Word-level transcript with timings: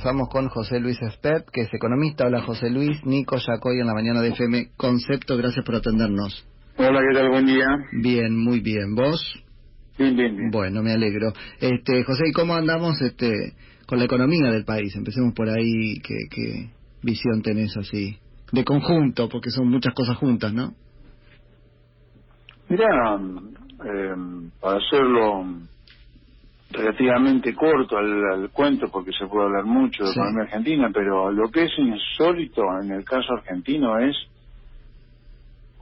Estamos 0.00 0.30
con 0.30 0.48
José 0.48 0.80
Luis 0.80 0.98
Espert, 1.02 1.50
que 1.50 1.60
es 1.60 1.74
economista. 1.74 2.24
Hola 2.24 2.40
José 2.40 2.70
Luis, 2.70 3.04
Nico 3.04 3.36
Yacoy 3.36 3.80
en 3.80 3.86
la 3.86 3.92
mañana 3.92 4.22
de 4.22 4.30
FM 4.30 4.70
Concepto. 4.74 5.36
Gracias 5.36 5.62
por 5.62 5.74
atendernos. 5.74 6.48
Hola, 6.78 7.00
¿qué 7.06 7.18
tal? 7.18 7.28
Buen 7.28 7.44
día. 7.44 7.66
Bien, 8.00 8.34
muy 8.34 8.60
bien. 8.60 8.94
¿Vos? 8.94 9.20
Bien, 9.98 10.16
bien, 10.16 10.34
bien. 10.38 10.50
Bueno, 10.50 10.82
me 10.82 10.92
alegro. 10.92 11.34
Este, 11.60 12.02
José, 12.04 12.28
¿y 12.30 12.32
cómo 12.32 12.54
andamos 12.54 12.98
este, 13.02 13.52
con 13.84 13.98
la 13.98 14.06
economía 14.06 14.50
del 14.50 14.64
país? 14.64 14.96
Empecemos 14.96 15.34
por 15.34 15.50
ahí. 15.50 16.00
¿Qué, 16.02 16.16
qué 16.30 16.70
visión 17.02 17.42
tenés 17.42 17.76
así? 17.76 18.16
De 18.52 18.64
conjunto, 18.64 19.28
porque 19.28 19.50
son 19.50 19.68
muchas 19.68 19.92
cosas 19.92 20.16
juntas, 20.16 20.54
¿no? 20.54 20.72
Mira, 22.70 22.86
eh, 23.84 24.14
para 24.62 24.78
hacerlo 24.78 25.44
relativamente 26.70 27.54
corto 27.54 27.96
al, 27.98 28.50
cuento, 28.52 28.88
porque 28.90 29.12
se 29.12 29.26
puede 29.26 29.46
hablar 29.46 29.64
mucho 29.64 30.04
de 30.04 30.10
Sí. 30.10 30.18
economía 30.18 30.44
argentina, 30.44 30.90
pero 30.92 31.30
lo 31.32 31.50
que 31.50 31.64
es 31.64 31.78
insólito 31.78 32.62
en 32.82 32.92
el 32.92 33.04
caso 33.04 33.32
argentino 33.34 33.98
es 33.98 34.16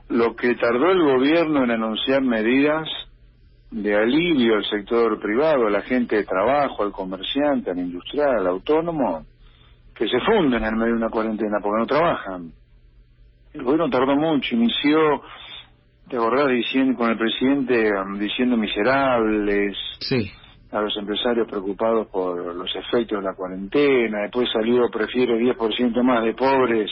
lo 0.09 0.35
que 0.35 0.55
tardó 0.55 0.91
el 0.91 1.03
gobierno 1.03 1.63
en 1.63 1.71
anunciar 1.71 2.21
medidas 2.23 2.87
de 3.69 3.95
alivio 3.95 4.55
al 4.55 4.65
sector 4.65 5.19
privado, 5.19 5.67
a 5.67 5.69
la 5.69 5.81
gente 5.83 6.15
de 6.15 6.23
trabajo, 6.23 6.81
al 6.83 6.91
comerciante, 6.91 7.69
al 7.69 7.77
industrial, 7.77 8.39
al 8.39 8.47
autónomo, 8.47 9.25
que 9.93 10.07
se 10.07 10.19
funden 10.21 10.63
en 10.63 10.75
medio 10.75 10.93
de 10.93 10.97
una 10.97 11.09
cuarentena 11.09 11.59
porque 11.61 11.79
no 11.79 11.85
trabajan. 11.85 12.51
El 13.53 13.63
gobierno 13.63 13.89
tardó 13.91 14.15
mucho, 14.15 14.55
inició, 14.55 15.21
te 16.09 16.15
acordás, 16.17 16.47
diciendo, 16.49 16.97
con 16.97 17.11
el 17.11 17.17
presidente 17.17 17.91
um, 17.95 18.17
diciendo 18.17 18.57
miserables, 18.57 19.77
Sí. 19.99 20.31
A 20.71 20.81
los 20.81 20.95
empresarios 20.97 21.47
preocupados 21.47 22.07
por 22.07 22.55
los 22.55 22.69
efectos 22.75 23.19
de 23.19 23.23
la 23.23 23.33
cuarentena, 23.33 24.21
después 24.21 24.49
salió 24.51 24.89
prefiero 24.91 25.35
10% 25.35 26.03
más 26.03 26.23
de 26.23 26.33
pobres 26.33 26.91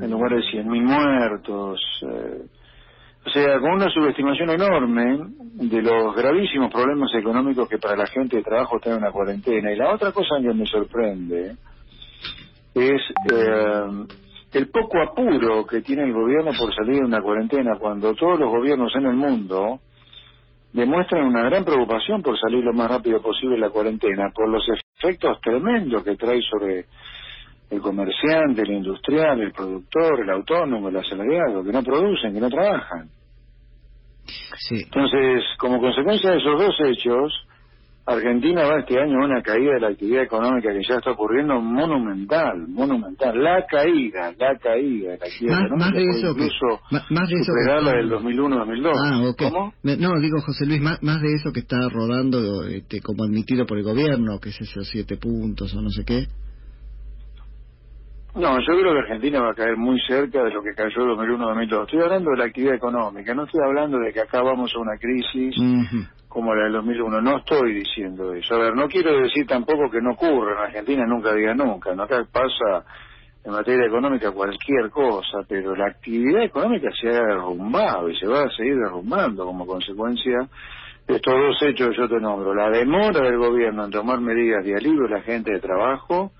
en 0.00 0.10
lugar 0.10 0.32
de 0.32 0.40
100.000 0.40 0.82
muertos. 0.82 1.80
eh, 2.02 2.46
o 3.26 3.30
sea, 3.30 3.58
con 3.58 3.72
una 3.72 3.90
subestimación 3.90 4.50
enorme 4.50 5.18
de 5.54 5.82
los 5.82 6.14
gravísimos 6.14 6.72
problemas 6.72 7.10
económicos 7.12 7.68
que 7.68 7.78
para 7.78 7.96
la 7.96 8.06
gente 8.06 8.36
de 8.36 8.42
trabajo 8.44 8.78
tiene 8.78 8.98
una 8.98 9.10
cuarentena. 9.10 9.72
Y 9.72 9.76
la 9.76 9.92
otra 9.92 10.12
cosa 10.12 10.36
que 10.40 10.54
me 10.54 10.64
sorprende 10.64 11.56
es 12.72 13.02
eh, 13.32 14.06
el 14.52 14.68
poco 14.68 15.02
apuro 15.02 15.66
que 15.66 15.82
tiene 15.82 16.04
el 16.04 16.12
gobierno 16.12 16.52
por 16.56 16.72
salir 16.72 17.00
de 17.00 17.06
una 17.06 17.20
cuarentena 17.20 17.76
cuando 17.80 18.14
todos 18.14 18.38
los 18.38 18.48
gobiernos 18.48 18.94
en 18.94 19.06
el 19.06 19.16
mundo 19.16 19.80
demuestran 20.76 21.24
una 21.24 21.42
gran 21.44 21.64
preocupación 21.64 22.22
por 22.22 22.38
salir 22.38 22.62
lo 22.62 22.74
más 22.74 22.90
rápido 22.90 23.22
posible 23.22 23.54
de 23.54 23.62
la 23.62 23.70
cuarentena, 23.70 24.30
por 24.34 24.48
los 24.48 24.62
efectos 24.68 25.40
tremendos 25.40 26.04
que 26.04 26.16
trae 26.16 26.42
sobre 26.42 26.84
el 27.70 27.80
comerciante, 27.80 28.60
el 28.60 28.72
industrial, 28.72 29.40
el 29.40 29.52
productor, 29.52 30.20
el 30.20 30.30
autónomo, 30.30 30.90
el 30.90 30.96
asalariado, 30.96 31.64
que 31.64 31.72
no 31.72 31.82
producen, 31.82 32.34
que 32.34 32.40
no 32.40 32.50
trabajan. 32.50 33.08
Sí. 34.68 34.82
Entonces, 34.84 35.44
como 35.58 35.80
consecuencia 35.80 36.30
de 36.30 36.38
esos 36.38 36.58
dos 36.58 36.76
hechos, 36.80 37.46
Argentina 38.06 38.62
va 38.62 38.78
este 38.80 39.00
año 39.00 39.20
a 39.20 39.24
una 39.26 39.42
caída 39.42 39.74
de 39.74 39.80
la 39.80 39.88
actividad 39.88 40.22
económica 40.22 40.72
que 40.72 40.80
ya 40.88 40.96
está 40.96 41.10
ocurriendo 41.10 41.60
monumental, 41.60 42.68
monumental. 42.68 43.42
La 43.42 43.66
caída, 43.66 44.32
la 44.38 44.56
caída 44.58 45.10
de 45.12 45.18
la 45.18 45.26
actividad 45.26 45.56
Más, 45.56 45.66
económica 45.66 45.76
más 45.76 45.92
de 45.94 46.04
eso 46.04 46.34
que... 46.34 46.44
incluso 46.44 46.80
Más 46.90 47.28
de 47.28 47.34
eso 47.34 47.52
que 47.52 47.60
superar 47.62 47.82
la 47.82 47.90
está- 47.90 47.96
del 47.96 48.10
2001-2002. 48.10 48.92
Ah, 48.96 49.20
ok. 49.28 49.42
¿Cómo? 49.50 49.72
No, 49.82 50.20
digo, 50.20 50.40
José 50.40 50.66
Luis, 50.66 50.80
más, 50.80 51.02
más 51.02 51.20
de 51.20 51.34
eso 51.34 51.52
que 51.52 51.60
está 51.60 51.78
rodando 51.88 52.64
este, 52.68 53.00
como 53.00 53.24
admitido 53.24 53.66
por 53.66 53.78
el 53.78 53.84
gobierno, 53.84 54.38
que 54.38 54.50
es 54.50 54.60
esos 54.60 54.88
siete 54.88 55.16
puntos 55.16 55.74
o 55.74 55.82
no 55.82 55.90
sé 55.90 56.04
qué. 56.04 56.26
No, 58.36 58.60
yo 58.60 58.78
creo 58.78 58.92
que 58.92 58.98
Argentina 58.98 59.40
va 59.40 59.52
a 59.52 59.54
caer 59.54 59.78
muy 59.78 59.98
cerca 60.06 60.44
de 60.44 60.50
lo 60.50 60.62
que 60.62 60.74
cayó 60.74 61.04
el 61.04 61.16
2001-2002. 61.16 61.84
Estoy 61.84 62.00
hablando 62.02 62.30
de 62.32 62.36
la 62.36 62.44
actividad 62.44 62.74
económica, 62.74 63.34
no 63.34 63.44
estoy 63.44 63.62
hablando 63.64 63.98
de 63.98 64.12
que 64.12 64.20
acá 64.20 64.42
vamos 64.42 64.70
a 64.76 64.78
una 64.78 64.98
crisis 64.98 65.54
como 66.28 66.54
la 66.54 66.64
del 66.64 66.74
2001. 66.74 67.22
No 67.22 67.38
estoy 67.38 67.72
diciendo 67.72 68.34
eso. 68.34 68.56
A 68.56 68.58
ver, 68.58 68.74
no 68.74 68.88
quiero 68.88 69.18
decir 69.22 69.46
tampoco 69.46 69.90
que 69.90 70.02
no 70.02 70.12
ocurra. 70.12 70.52
En 70.52 70.64
Argentina 70.66 71.06
nunca 71.06 71.32
diga 71.32 71.54
nunca. 71.54 71.94
¿no? 71.94 72.02
Acá 72.02 72.26
pasa 72.30 72.84
en 73.42 73.52
materia 73.52 73.86
económica 73.86 74.30
cualquier 74.30 74.90
cosa, 74.90 75.38
pero 75.48 75.74
la 75.74 75.86
actividad 75.86 76.42
económica 76.42 76.90
se 77.00 77.08
ha 77.08 77.12
derrumbado 77.12 78.10
y 78.10 78.18
se 78.18 78.26
va 78.26 78.42
a 78.42 78.50
seguir 78.50 78.74
derrumbando 78.74 79.46
como 79.46 79.66
consecuencia 79.66 80.46
de 81.08 81.14
estos 81.14 81.32
dos 81.32 81.62
hechos 81.62 81.88
que 81.88 81.96
yo 81.96 82.06
te 82.06 82.20
nombro. 82.20 82.54
La 82.54 82.68
demora 82.68 83.22
del 83.22 83.38
gobierno 83.38 83.86
en 83.86 83.90
tomar 83.90 84.20
medidas 84.20 84.62
de 84.62 84.74
alivio 84.74 85.06
a 85.06 85.10
la 85.10 85.22
gente 85.22 85.52
de 85.52 85.60
trabajo 85.60 86.32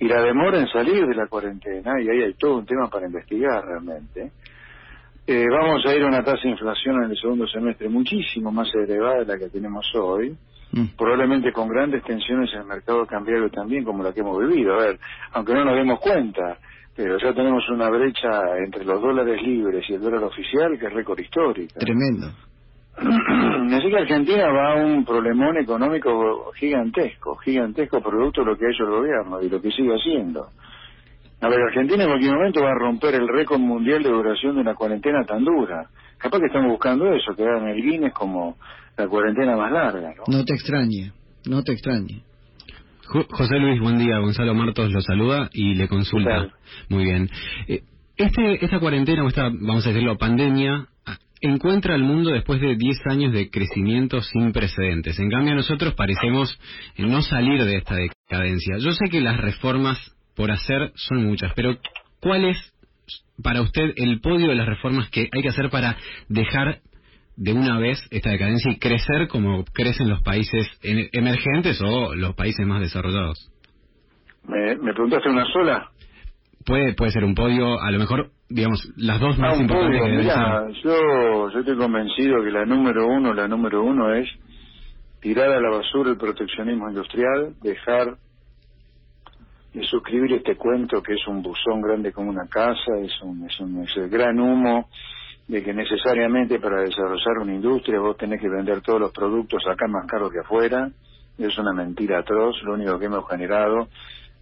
y 0.00 0.06
la 0.08 0.22
demora 0.22 0.58
en 0.60 0.68
salir 0.68 1.06
de 1.06 1.14
la 1.14 1.26
cuarentena, 1.26 2.00
y 2.00 2.08
ahí 2.08 2.22
hay 2.22 2.34
todo 2.34 2.58
un 2.58 2.66
tema 2.66 2.88
para 2.88 3.06
investigar 3.06 3.64
realmente. 3.64 4.32
Eh, 5.26 5.44
vamos 5.50 5.84
a 5.84 5.94
ir 5.94 6.02
a 6.02 6.06
una 6.06 6.24
tasa 6.24 6.40
de 6.42 6.50
inflación 6.50 7.04
en 7.04 7.10
el 7.10 7.16
segundo 7.18 7.46
semestre 7.46 7.88
muchísimo 7.88 8.50
más 8.50 8.68
elevada 8.74 9.18
de 9.18 9.26
la 9.26 9.38
que 9.38 9.48
tenemos 9.50 9.86
hoy, 9.94 10.36
Mm. 10.70 10.96
probablemente 10.98 11.50
con 11.50 11.66
grandes 11.68 12.04
tensiones 12.04 12.52
en 12.52 12.60
el 12.60 12.66
mercado 12.66 13.06
cambiario 13.06 13.48
también, 13.50 13.84
como 13.84 14.02
la 14.02 14.12
que 14.12 14.20
hemos 14.20 14.38
vivido. 14.38 14.74
A 14.74 14.84
ver, 14.84 14.98
aunque 15.32 15.54
no 15.54 15.64
nos 15.64 15.74
demos 15.76 15.98
cuenta, 15.98 16.58
pero 16.94 17.18
ya 17.18 17.32
tenemos 17.32 17.66
una 17.70 17.88
brecha 17.88 18.58
entre 18.58 18.84
los 18.84 19.00
dólares 19.00 19.40
libres 19.42 19.88
y 19.88 19.94
el 19.94 20.00
dólar 20.02 20.24
oficial 20.24 20.78
que 20.78 20.86
es 20.86 20.92
récord 20.92 21.18
histórica. 21.18 21.78
Tremendo. 21.80 22.26
Así 23.76 23.88
que 23.90 23.96
Argentina 23.96 24.48
va 24.48 24.72
a 24.72 24.76
un 24.84 25.04
problemón 25.04 25.56
económico 25.56 26.52
gigantesco, 26.58 27.36
gigantesco 27.36 28.00
producto 28.02 28.40
de 28.42 28.46
lo 28.48 28.56
que 28.56 28.66
ha 28.66 28.70
hecho 28.70 28.84
el 28.84 28.90
gobierno 28.90 29.40
y 29.42 29.48
lo 29.48 29.60
que 29.60 29.70
sigue 29.70 29.94
haciendo. 29.94 30.48
A 31.40 31.48
ver, 31.48 31.60
Argentina 31.60 32.02
en 32.02 32.08
cualquier 32.10 32.34
momento 32.34 32.62
va 32.62 32.70
a 32.72 32.74
romper 32.74 33.14
el 33.14 33.28
récord 33.28 33.60
mundial 33.60 34.02
de 34.02 34.08
duración 34.10 34.56
de 34.56 34.62
una 34.62 34.74
cuarentena 34.74 35.24
tan 35.24 35.44
dura. 35.44 35.88
Capaz 36.18 36.40
que 36.40 36.46
estamos 36.46 36.70
buscando 36.70 37.12
eso, 37.14 37.34
que 37.36 37.44
en 37.44 37.68
el 37.68 37.80
Guinness 37.80 38.12
como 38.12 38.56
la 38.96 39.06
cuarentena 39.06 39.56
más 39.56 39.70
larga, 39.70 40.12
¿no? 40.16 40.24
No 40.38 40.44
te 40.44 40.54
extrañe, 40.54 41.12
no 41.46 41.62
te 41.62 41.72
extrañe. 41.72 42.22
Jo- 43.06 43.26
José 43.30 43.58
Luis, 43.60 43.80
buen 43.80 43.98
día. 43.98 44.18
Gonzalo 44.18 44.52
Martos 44.54 44.90
lo 44.92 45.00
saluda 45.00 45.48
y 45.52 45.74
le 45.76 45.84
¿Qué 45.84 45.88
consulta. 45.88 46.48
Muy 46.88 47.04
bien. 47.04 47.28
Eh, 47.68 47.82
Este, 48.16 48.64
esta 48.64 48.80
cuarentena 48.80 49.22
o 49.22 49.28
esta, 49.28 49.44
vamos 49.44 49.86
a 49.86 49.90
decirlo, 49.90 50.18
pandemia, 50.18 50.88
encuentra 51.40 51.94
al 51.94 52.02
mundo 52.02 52.30
después 52.30 52.60
de 52.60 52.76
10 52.76 52.98
años 53.06 53.32
de 53.32 53.50
crecimiento 53.50 54.20
sin 54.22 54.52
precedentes. 54.52 55.18
En 55.18 55.30
cambio, 55.30 55.54
nosotros 55.54 55.94
parecemos 55.94 56.58
eh, 56.96 57.02
no 57.06 57.22
salir 57.22 57.62
de 57.64 57.76
esta 57.76 57.94
decadencia. 57.96 58.76
Yo 58.78 58.92
sé 58.92 59.06
que 59.10 59.20
las 59.20 59.38
reformas 59.40 59.98
por 60.36 60.50
hacer 60.50 60.92
son 60.94 61.24
muchas, 61.24 61.52
pero 61.54 61.76
¿cuál 62.20 62.44
es 62.44 62.56
para 63.42 63.62
usted 63.62 63.92
el 63.96 64.20
podio 64.20 64.48
de 64.48 64.54
las 64.56 64.66
reformas 64.66 65.08
que 65.10 65.28
hay 65.32 65.42
que 65.42 65.48
hacer 65.48 65.70
para 65.70 65.96
dejar 66.28 66.80
de 67.36 67.52
una 67.52 67.78
vez 67.78 68.00
esta 68.10 68.30
decadencia 68.30 68.72
y 68.72 68.78
crecer 68.78 69.28
como 69.28 69.64
crecen 69.72 70.08
los 70.08 70.22
países 70.22 70.66
en- 70.82 71.08
emergentes 71.12 71.80
o 71.80 72.14
los 72.14 72.34
países 72.34 72.66
más 72.66 72.80
desarrollados? 72.80 73.50
¿Me, 74.46 74.76
me 74.76 74.92
preguntaste 74.92 75.28
una 75.28 75.44
sola? 75.52 75.90
Puede, 76.66 76.94
puede 76.94 77.12
ser 77.12 77.24
un 77.24 77.34
podio, 77.34 77.80
a 77.80 77.90
lo 77.90 77.98
mejor, 77.98 78.30
digamos, 78.48 78.86
las 78.96 79.20
dos 79.20 79.36
Ah, 79.38 79.42
más 79.42 79.56
un 79.56 79.62
importantes 79.62 80.00
podio. 80.00 80.04
que 80.04 80.10
deben 80.10 80.24
Mira, 80.26 80.68
yo, 80.82 81.50
yo 81.50 81.58
estoy 81.60 81.76
convencido 81.76 82.42
que 82.42 82.50
la 82.50 82.64
número 82.66 83.06
uno, 83.06 83.32
la 83.32 83.48
número 83.48 83.82
uno 83.82 84.12
es 84.14 84.28
tirar 85.20 85.50
a 85.50 85.60
la 85.60 85.70
basura 85.70 86.10
el 86.10 86.18
proteccionismo 86.18 86.88
industrial, 86.88 87.54
dejar 87.62 88.16
de 89.74 89.82
suscribir 89.84 90.32
este 90.34 90.56
cuento 90.56 91.02
que 91.02 91.14
es 91.14 91.26
un 91.26 91.42
buzón 91.42 91.80
grande 91.80 92.12
como 92.12 92.30
una 92.30 92.46
casa, 92.48 92.92
es 93.02 93.12
un, 93.22 93.44
es 93.46 93.58
un 93.60 93.82
es 93.82 93.96
el 93.96 94.08
gran 94.08 94.38
humo 94.40 94.88
de 95.46 95.62
que 95.62 95.72
necesariamente 95.72 96.58
para 96.60 96.82
desarrollar 96.82 97.38
una 97.42 97.54
industria 97.54 98.00
vos 98.00 98.16
tenés 98.16 98.40
que 98.40 98.48
vender 98.48 98.80
todos 98.82 99.00
los 99.00 99.12
productos 99.12 99.62
acá 99.66 99.86
más 99.88 100.06
caros 100.06 100.30
que 100.30 100.40
afuera. 100.40 100.90
Es 101.38 101.56
una 101.56 101.72
mentira 101.72 102.18
atroz, 102.18 102.56
lo 102.64 102.74
único 102.74 102.98
que 102.98 103.06
hemos 103.06 103.26
generado 103.28 103.88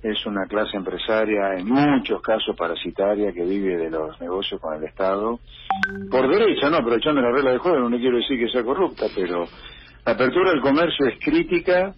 es 0.02 0.24
una 0.26 0.46
clase 0.46 0.76
empresaria 0.76 1.54
en 1.54 1.68
muchos 1.68 2.20
casos 2.22 2.56
parasitaria 2.56 3.32
que 3.32 3.44
vive 3.44 3.76
de 3.76 3.90
los 3.90 4.20
negocios 4.20 4.60
con 4.60 4.74
el 4.74 4.84
Estado. 4.84 5.40
Por 6.10 6.28
derecha, 6.28 6.70
no, 6.70 6.76
aprovechando 6.76 7.20
la 7.20 7.32
regla 7.32 7.52
de 7.52 7.58
juego, 7.58 7.88
no 7.88 7.98
quiero 7.98 8.18
decir 8.18 8.38
que 8.38 8.48
sea 8.48 8.62
corrupta, 8.62 9.06
pero 9.14 9.46
la 10.04 10.12
apertura 10.12 10.50
del 10.50 10.60
comercio 10.60 11.06
es 11.06 11.18
crítica 11.18 11.94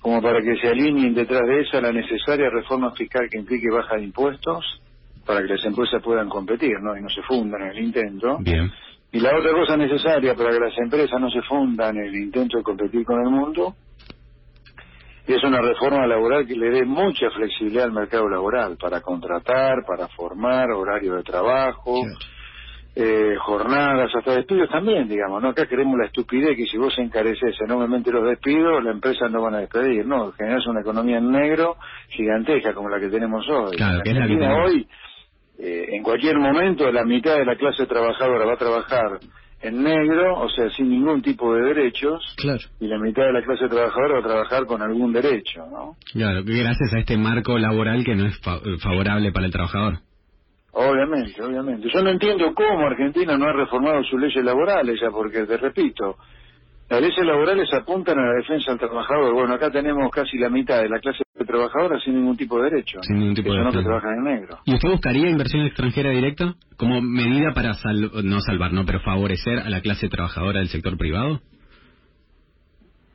como 0.00 0.20
para 0.22 0.40
que 0.40 0.56
se 0.56 0.68
alineen 0.68 1.14
detrás 1.14 1.42
de 1.46 1.60
esa 1.60 1.80
la 1.80 1.92
necesaria 1.92 2.48
reforma 2.50 2.90
fiscal 2.92 3.28
que 3.30 3.38
implique 3.38 3.70
baja 3.70 3.96
de 3.96 4.04
impuestos 4.04 4.80
para 5.26 5.42
que 5.42 5.54
las 5.54 5.64
empresas 5.64 6.02
puedan 6.02 6.28
competir, 6.28 6.80
¿no? 6.80 6.96
Y 6.96 7.02
no 7.02 7.08
se 7.10 7.22
fundan 7.22 7.62
en 7.62 7.68
el 7.68 7.78
intento. 7.84 8.38
Bien. 8.40 8.70
Y 9.12 9.20
la 9.20 9.36
otra 9.36 9.52
cosa 9.52 9.76
necesaria 9.76 10.34
para 10.34 10.50
que 10.50 10.60
las 10.60 10.78
empresas 10.78 11.20
no 11.20 11.30
se 11.30 11.42
fundan 11.42 11.96
en 11.96 12.04
el 12.04 12.16
intento 12.16 12.58
de 12.58 12.62
competir 12.62 13.04
con 13.04 13.20
el 13.20 13.30
mundo 13.30 13.74
es 15.34 15.44
una 15.44 15.60
reforma 15.60 16.06
laboral 16.06 16.46
que 16.46 16.54
le 16.56 16.70
dé 16.70 16.84
mucha 16.84 17.30
flexibilidad 17.30 17.84
al 17.84 17.92
mercado 17.92 18.28
laboral 18.28 18.76
para 18.76 19.00
contratar, 19.00 19.84
para 19.86 20.08
formar, 20.08 20.70
horario 20.70 21.14
de 21.16 21.22
trabajo, 21.22 22.02
Claro. 22.02 22.18
eh, 22.96 23.36
jornadas, 23.38 24.10
hasta 24.14 24.34
despidos 24.34 24.68
también, 24.68 25.08
digamos, 25.08 25.40
¿no? 25.42 25.50
Acá 25.50 25.66
queremos 25.66 25.96
la 25.98 26.06
estupidez 26.06 26.56
que 26.56 26.66
si 26.66 26.76
vos 26.76 26.92
encareces 26.98 27.54
enormemente 27.60 28.10
los 28.10 28.24
despidos, 28.28 28.82
la 28.82 28.90
empresa 28.90 29.28
no 29.28 29.42
van 29.42 29.54
a 29.54 29.58
despedir, 29.60 30.04
¿no? 30.06 30.32
Generas 30.32 30.66
una 30.66 30.80
economía 30.80 31.18
en 31.18 31.30
negro 31.30 31.76
gigantesca 32.08 32.74
como 32.74 32.88
la 32.88 32.98
que 32.98 33.08
tenemos 33.08 33.48
hoy. 33.48 33.76
Claro, 33.76 34.02
que 34.02 34.10
es 34.10 34.16
la 34.16 34.26
que 34.26 34.34
tenemos. 34.34 34.66
hoy, 34.70 34.88
eh, 35.60 35.86
en 35.92 36.02
cualquier 36.02 36.38
momento, 36.38 36.90
la 36.90 37.04
mitad 37.04 37.36
de 37.36 37.44
la 37.44 37.54
clase 37.56 37.86
trabajadora 37.86 38.44
va 38.46 38.54
a 38.54 38.58
trabajar 38.58 39.18
en 39.62 39.82
negro, 39.82 40.40
o 40.40 40.48
sea, 40.48 40.70
sin 40.70 40.88
ningún 40.88 41.20
tipo 41.22 41.54
de 41.54 41.62
derechos, 41.74 42.22
Claro. 42.36 42.60
y 42.80 42.86
la 42.86 42.98
mitad 42.98 43.24
de 43.24 43.32
la 43.32 43.42
clase 43.42 43.68
trabajadora 43.68 44.14
va 44.14 44.20
a 44.20 44.22
trabajar 44.28 44.66
con 44.66 44.80
algún 44.82 45.12
derecho, 45.12 45.66
¿no? 45.70 45.96
Claro, 46.12 46.40
gracias 46.44 46.94
a 46.94 46.98
este 47.00 47.16
marco 47.18 47.58
laboral 47.58 48.02
que 48.04 48.14
no 48.16 48.26
es 48.26 48.38
fa- 48.40 48.60
favorable 48.82 49.32
para 49.32 49.46
el 49.46 49.52
trabajador. 49.52 49.98
Obviamente, 50.72 51.42
obviamente. 51.42 51.88
Yo 51.92 52.02
no 52.02 52.10
entiendo 52.10 52.54
cómo 52.54 52.86
Argentina 52.86 53.36
no 53.36 53.46
ha 53.46 53.52
reformado 53.52 54.02
sus 54.04 54.20
leyes 54.20 54.44
laborales 54.44 54.98
ya, 55.00 55.10
porque 55.10 55.44
te 55.44 55.56
repito, 55.56 56.16
las 56.88 57.00
leyes 57.00 57.26
laborales 57.26 57.68
apuntan 57.74 58.18
a 58.18 58.22
la 58.26 58.34
defensa 58.34 58.70
del 58.70 58.78
trabajador. 58.78 59.34
Bueno, 59.34 59.54
acá 59.54 59.70
tenemos 59.70 60.10
casi 60.10 60.38
la 60.38 60.48
mitad 60.48 60.80
de 60.80 60.88
la 60.88 61.00
clase 61.00 61.22
trabajadora 61.50 62.00
sin 62.00 62.14
ningún 62.14 62.36
tipo 62.36 62.58
de 62.62 62.70
derecho. 62.70 63.00
Sin 63.02 63.18
ningún 63.18 63.34
tipo 63.34 63.52
de 63.52 63.58
los 63.62 63.74
que 63.74 63.82
trabajan 63.82 64.18
en 64.18 64.24
negro. 64.24 64.58
¿Y 64.64 64.74
usted 64.74 64.88
buscaría 64.88 65.28
inversión 65.28 65.66
extranjera 65.66 66.10
directa 66.10 66.54
como 66.76 67.00
medida 67.02 67.52
para 67.54 67.74
sal- 67.74 68.10
no 68.24 68.40
salvar, 68.40 68.72
no, 68.72 68.84
pero 68.86 69.00
favorecer 69.00 69.58
a 69.60 69.68
la 69.70 69.80
clase 69.80 70.08
trabajadora 70.08 70.60
del 70.60 70.68
sector 70.68 70.96
privado? 70.96 71.40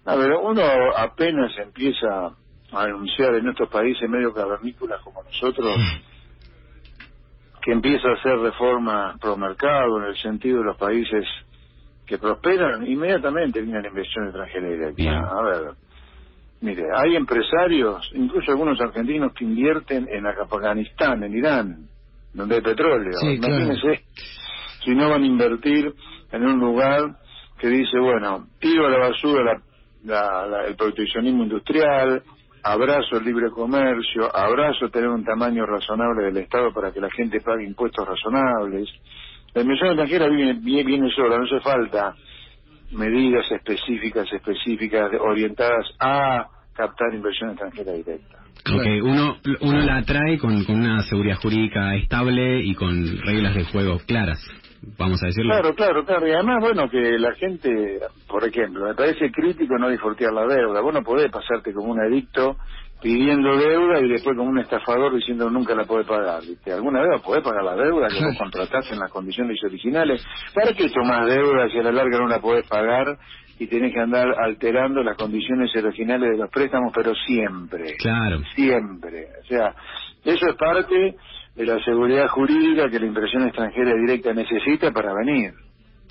A 0.06 0.16
ver, 0.16 0.32
uno 0.34 0.62
apenas 0.98 1.52
empieza 1.58 2.28
a 2.72 2.84
anunciar 2.84 3.36
en 3.36 3.48
estos 3.50 3.70
países 3.70 4.08
medio 4.10 4.34
cavernícolas 4.34 5.02
como 5.02 5.24
nosotros 5.24 5.76
que 7.64 7.72
empieza 7.72 8.08
a 8.10 8.14
hacer 8.14 8.38
reformas 8.38 9.18
pro 9.20 9.36
mercado 9.38 9.98
en 10.00 10.10
el 10.10 10.18
sentido 10.18 10.60
de 10.60 10.66
los 10.66 10.78
países 10.78 11.26
que 12.06 12.20
prosperan, 12.20 12.86
inmediatamente 12.86 13.62
viene 13.62 13.82
la 13.82 13.88
inversión 13.88 14.26
extranjera 14.26 14.68
directa. 14.70 14.96
Bien. 14.96 15.16
A 15.16 15.42
ver, 15.42 15.72
mire, 16.62 16.84
hay 16.96 17.16
empresarios, 17.16 18.10
incluso 18.14 18.52
algunos 18.52 18.80
argentinos 18.82 19.34
que 19.34 19.44
invierten 19.44 20.08
en 20.10 20.26
Afganistán, 20.28 21.24
en 21.24 21.36
Irán, 21.38 21.78
donde 22.34 22.56
hay 22.56 22.62
petróleo. 22.62 23.14
Sí, 23.20 23.40
claro. 23.40 23.56
Imagínense 23.56 24.04
si 24.84 24.96
no 24.96 25.10
van 25.10 25.24
a 25.24 25.26
invertir 25.26 25.94
en 26.32 26.46
un 26.46 26.60
lugar 26.60 27.18
que 27.60 27.68
dice, 27.70 27.98
bueno, 28.00 28.48
tiro 28.60 28.88
a 28.88 28.90
la 28.90 28.98
basura 28.98 29.44
la- 29.44 29.62
la- 30.04 30.46
la- 30.48 30.66
el 30.68 30.76
proteccionismo 30.76 31.44
industrial, 31.44 32.22
abrazo 32.64 33.18
el 33.18 33.26
libre 33.26 33.50
comercio, 33.52 34.36
abrazo 34.36 34.90
tener 34.90 35.10
un 35.10 35.24
tamaño 35.24 35.66
razonable 35.66 36.26
del 36.26 36.38
Estado 36.38 36.74
para 36.74 36.92
que 36.92 37.00
la 37.00 37.10
gente 37.12 37.40
pague 37.42 37.64
impuestos 37.64 38.08
razonables. 38.08 38.90
La 39.54 39.62
inversión 39.62 39.90
extranjera 39.92 40.28
viene, 40.28 40.54
viene 40.62 41.10
sola, 41.12 41.38
no 41.38 41.46
hace 41.46 41.60
falta 41.62 42.16
medidas 42.96 43.52
específicas, 43.52 44.32
específicas, 44.32 45.12
orientadas 45.20 45.86
a 46.00 46.48
captar 46.74 47.14
inversión 47.14 47.52
extranjera 47.52 47.94
directa. 47.94 48.40
Porque 48.66 49.02
uno, 49.02 49.38
uno 49.62 49.80
la 49.82 49.98
atrae 49.98 50.40
con, 50.40 50.64
con 50.64 50.76
una 50.80 51.04
seguridad 51.04 51.38
jurídica 51.38 51.96
estable 51.96 52.62
y 52.62 52.74
con 52.74 53.18
reglas 53.22 53.54
de 53.54 53.66
juego 53.66 54.00
claras, 54.08 54.40
vamos 54.98 55.22
a 55.24 55.28
decirlo. 55.28 55.54
Claro, 55.54 55.76
claro, 55.76 56.06
claro. 56.06 56.28
Y 56.28 56.32
además, 56.32 56.58
bueno, 56.62 56.90
que 56.90 57.20
la 57.20 57.34
gente, 57.36 58.00
por 58.28 58.44
ejemplo, 58.44 58.86
me 58.86 58.96
parece 58.96 59.32
crítico 59.32 59.78
no 59.78 59.90
disfrutar 59.90 60.34
la 60.34 60.46
deuda. 60.46 60.82
Vos 60.82 60.94
no 60.94 61.04
podés 61.04 61.32
pasarte 61.32 61.74
como 61.74 61.92
un 61.92 62.00
adicto 62.00 62.58
pidiendo 63.02 63.58
deuda 63.58 64.00
y 64.00 64.08
después 64.08 64.36
como 64.38 64.50
un 64.50 64.60
estafador 64.60 65.14
diciendo 65.14 65.50
nunca 65.50 65.76
la 65.76 65.86
podés 65.86 66.08
pagar. 66.08 66.42
¿viste? 66.42 66.72
¿Alguna 66.72 67.02
vez 67.02 67.22
podés 67.22 67.44
pagar 67.44 67.64
la 67.64 67.76
deuda 67.76 68.08
que 68.08 68.24
vos 68.24 68.36
contratás 68.40 68.92
en 68.92 69.00
las 69.00 69.12
condiciones 69.12 69.58
originales? 69.64 70.26
¿Para 70.54 70.74
qué 70.74 70.90
tomás 70.90 71.28
deuda 71.28 71.70
si 71.70 71.78
a 71.78 71.84
la 71.84 71.92
larga 71.92 72.20
no 72.20 72.28
la 72.28 72.40
podés 72.40 72.68
pagar 72.68 73.18
y 73.60 73.68
tenés 73.68 73.94
que 73.94 74.00
andar 74.00 74.28
alterando 74.40 75.04
las 75.04 75.18
condiciones 75.18 75.70
originales 75.76 76.32
de 76.32 76.38
los 76.38 76.50
préstamos, 76.50 76.92
pero 76.96 77.14
siempre? 77.14 77.96
Claro. 78.00 78.40
siempre. 78.56 79.28
O 79.44 79.46
sea, 79.48 79.76
eso 80.24 80.48
es 80.48 80.56
parte 80.56 81.16
de 81.56 81.66
la 81.66 81.80
seguridad 81.84 82.28
jurídica 82.28 82.90
que 82.90 83.00
la 83.00 83.06
inversión 83.06 83.44
extranjera 83.44 83.94
directa 83.96 84.34
necesita 84.34 84.92
para 84.92 85.14
venir. 85.14 85.54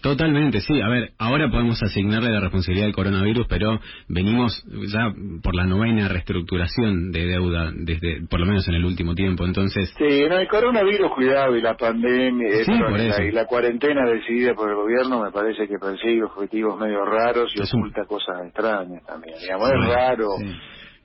Totalmente, 0.02 0.61
sí. 0.61 0.82
A 0.82 0.88
ver, 0.88 1.12
ahora 1.19 1.49
podemos 1.50 1.82
asignarle 1.82 2.29
la 2.31 2.41
responsabilidad 2.41 2.85
del 2.88 2.94
coronavirus, 2.94 3.46
pero 3.49 3.81
venimos 4.06 4.62
ya 4.93 5.11
por 5.43 5.55
la 5.55 5.64
novena 5.64 6.08
reestructuración 6.08 7.11
de 7.11 7.25
deuda, 7.26 7.73
desde 7.75 8.20
por 8.29 8.38
lo 8.38 8.44
menos 8.44 8.69
en 8.69 8.75
el 8.75 8.85
último 8.85 9.14
tiempo. 9.14 9.46
Entonces, 9.46 9.94
Sí, 9.96 10.25
no, 10.29 10.37
el 10.37 10.49
coronavirus, 10.49 11.11
cuidado, 11.14 11.56
y 11.56 11.62
la 11.62 11.75
pandemia, 11.79 12.49
eh, 12.49 12.64
Sí, 12.67 12.73
y 12.73 12.79
la- 12.79 13.06
eso. 13.06 13.23
y 13.23 13.32
la 13.32 13.47
cuarentena 13.47 14.06
decidida 14.06 14.52
por 14.55 14.69
el 14.69 14.76
gobierno 14.76 15.23
me 15.25 15.31
parece 15.31 15.67
que 15.67 15.79
persigue 15.79 16.23
objetivos 16.25 16.79
medio 16.79 17.02
raros 17.06 17.50
y 17.56 17.62
Es 17.62 17.73
un- 17.73 17.81
oculta 17.81 18.05
cosas 18.05 18.44
extrañas 18.44 19.02
también. 19.06 19.37
Digamos, 19.40 19.70
Sí, 19.70 19.75
es 19.81 19.88
raro 19.88 20.29
sí. 20.38 20.52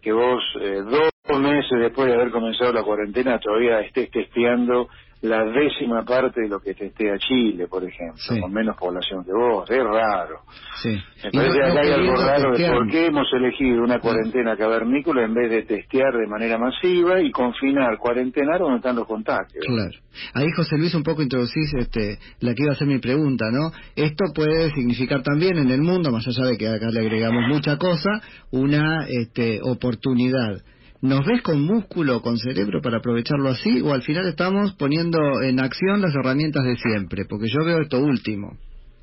que 0.01 0.11
vos, 0.11 0.43
eh, 0.61 0.81
dos 0.89 1.09
meses 1.37 1.79
después 1.79 2.07
de 2.07 2.15
haber 2.15 2.31
comenzado 2.31 2.73
la 2.73 2.83
cuarentena, 2.83 3.37
todavía 3.39 3.81
estés 3.81 4.09
testeando 4.09 4.87
la 5.21 5.43
décima 5.43 6.05
parte 6.05 6.39
de 6.39 6.47
lo 6.47 6.61
que 6.61 6.73
testea 6.73 7.17
Chile, 7.17 7.67
por 7.67 7.83
ejemplo, 7.83 8.15
Sí. 8.15 8.39
con 8.39 8.53
menos 8.53 8.77
población 8.77 9.25
que 9.25 9.33
vos. 9.33 9.69
Es 9.69 9.83
raro. 9.83 10.39
Sí. 10.81 10.95
Me 11.33 11.43
no- 11.43 11.73
no 11.73 11.79
hay 11.81 11.91
algo 11.91 12.15
raro 12.15 12.57
de 12.57 12.71
por 12.71 12.87
qué 12.89 13.07
hemos 13.07 13.27
elegido 13.33 13.83
una 13.83 13.99
cuarentena 13.99 14.55
cavernícola 14.55 15.25
en 15.25 15.33
vez 15.33 15.49
de 15.51 15.63
testear 15.63 16.13
de 16.13 16.25
manera 16.25 16.57
masiva 16.57 17.19
y 17.21 17.31
confinar, 17.31 17.97
cuarentenar 17.97 18.59
donde 18.59 18.77
están 18.77 18.95
los 18.95 19.05
contagios. 19.05 19.65
Claro. 19.67 19.91
Ahí, 20.35 20.47
José 20.55 20.77
Luis, 20.77 20.95
un 20.95 21.03
poco 21.03 21.21
introducís 21.21 21.73
este, 21.77 22.17
la 22.39 22.53
que 22.53 22.63
iba 22.63 22.71
a 22.71 22.75
ser 22.75 22.87
mi 22.87 22.99
pregunta, 22.99 23.43
¿no? 23.51 23.71
Esto 23.97 24.23
puede 24.33 24.71
significar 24.73 25.21
también 25.21 25.57
en 25.57 25.69
el 25.69 25.81
mundo, 25.81 26.11
más 26.11 26.25
allá 26.29 26.47
de 26.47 26.57
que 26.57 26.69
acá 26.69 26.87
le 26.93 27.01
agregamos 27.01 27.45
mucha 27.45 27.75
cosa, 27.77 28.21
una 28.51 29.05
este, 29.09 29.59
oportunidad. 29.63 30.61
¿Nos 31.01 31.25
ves 31.25 31.41
con 31.41 31.61
músculo, 31.61 32.21
con 32.21 32.37
cerebro 32.37 32.81
para 32.81 32.97
aprovecharlo 32.97 33.49
así? 33.49 33.81
¿O 33.81 33.93
al 33.93 34.01
final 34.01 34.27
estamos 34.27 34.73
poniendo 34.73 35.41
en 35.41 35.59
acción 35.61 36.01
las 36.01 36.13
herramientas 36.13 36.65
de 36.65 36.75
siempre? 36.75 37.23
Porque 37.25 37.47
yo 37.47 37.63
veo 37.65 37.79
esto 37.79 37.99
último. 37.99 38.57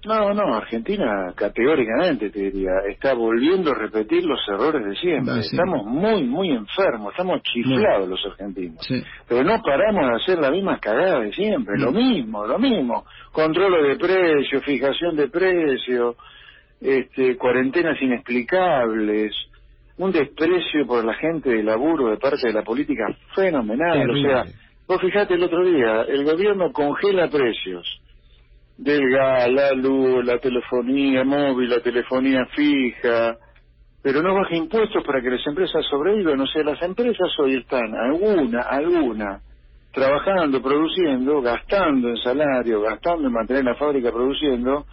No, 0.04 0.32
no, 0.34 0.54
Argentina 0.54 1.32
categóricamente 1.34 2.30
te 2.30 2.50
diría, 2.50 2.70
está 2.88 3.14
volviendo 3.14 3.72
a 3.72 3.74
repetir 3.74 4.24
los 4.24 4.38
errores 4.46 4.86
de 4.86 4.94
siempre. 4.94 5.34
Ah, 5.34 5.42
sí. 5.42 5.56
Estamos 5.56 5.84
muy, 5.84 6.22
muy 6.24 6.50
enfermos, 6.50 7.12
estamos 7.12 7.42
chiflados 7.42 8.08
los 8.08 8.24
argentinos. 8.26 8.86
Sí. 8.86 9.02
Pero 9.26 9.42
no 9.42 9.60
paramos 9.62 10.08
de 10.08 10.16
hacer 10.22 10.38
la 10.38 10.50
misma 10.50 10.78
cagada 10.78 11.20
de 11.20 11.32
siempre, 11.32 11.76
lo 11.78 11.90
mismo, 11.90 12.46
lo 12.46 12.58
mismo. 12.58 13.04
Control 13.32 13.88
de 13.88 13.96
precios, 13.96 14.62
fijación 14.64 15.16
de 15.16 15.28
precios, 15.28 16.14
este, 16.80 17.36
cuarentenas 17.36 18.00
inexplicables, 18.00 19.34
un 19.98 20.12
desprecio 20.12 20.86
por 20.86 21.04
la 21.04 21.14
gente 21.14 21.50
de 21.50 21.62
laburo 21.62 22.10
de 22.10 22.18
parte 22.18 22.48
de 22.48 22.52
la 22.52 22.62
política 22.62 23.06
fenomenal. 23.34 23.98
Terrible. 23.98 24.28
O 24.28 24.44
sea, 24.44 24.52
vos 24.86 25.00
fijate 25.00 25.34
el 25.34 25.42
otro 25.42 25.64
día, 25.64 26.02
el 26.02 26.24
gobierno 26.24 26.72
congela 26.72 27.28
precios 27.28 28.00
del 28.76 29.08
gas, 29.10 29.48
la 29.50 29.72
luz, 29.72 30.24
la 30.24 30.38
telefonía 30.38 31.24
móvil, 31.24 31.70
la 31.70 31.80
telefonía 31.80 32.44
fija, 32.54 33.36
pero 34.02 34.22
no 34.22 34.34
baja 34.34 34.54
impuestos 34.54 35.02
para 35.04 35.20
que 35.20 35.30
las 35.30 35.46
empresas 35.46 35.84
sobrevivan. 35.90 36.40
O 36.40 36.46
sea, 36.46 36.62
las 36.62 36.80
empresas 36.82 37.28
hoy 37.38 37.56
están, 37.56 37.94
alguna, 37.94 38.60
alguna, 38.62 39.40
trabajando, 39.92 40.60
produciendo, 40.62 41.40
gastando 41.40 42.10
en 42.10 42.16
salario, 42.18 42.82
gastando 42.82 43.28
en 43.28 43.32
mantener 43.32 43.64
la 43.64 43.74
fábrica 43.74 44.12
produciendo, 44.12 44.86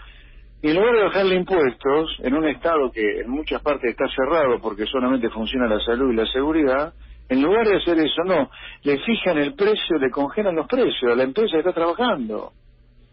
y 0.64 0.70
en 0.70 0.76
lugar 0.78 0.96
de 0.96 1.04
bajarle 1.04 1.36
impuestos, 1.36 2.16
en 2.24 2.34
un 2.34 2.48
estado 2.48 2.90
que 2.92 3.20
en 3.20 3.30
muchas 3.30 3.62
partes 3.62 3.92
está 3.92 4.06
cerrado 4.08 4.60
porque 4.62 4.86
solamente 4.88 5.30
funciona 5.30 5.68
la 5.68 5.80
salud 5.82 6.12
y 6.12 6.16
la 6.16 6.26
seguridad, 6.26 6.94
en 7.30 7.42
lugar 7.44 7.68
de 7.68 7.78
hacer 7.78 8.00
eso, 8.00 8.24
no, 8.26 8.50
le 8.84 8.98
fijan 9.00 9.38
el 9.38 9.54
precio, 9.56 9.98
le 10.00 10.10
congelan 10.10 10.56
los 10.56 10.66
precios 10.68 11.12
a 11.12 11.16
la 11.16 11.24
empresa 11.24 11.52
que 11.54 11.60
está 11.60 11.74
trabajando. 11.74 12.54